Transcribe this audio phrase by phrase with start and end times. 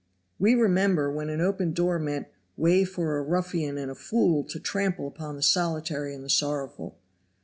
[0.39, 2.25] We remember when an open door meant
[2.57, 6.97] "way for a ruffian and a fool to trample upon the solitary and sorrowful!"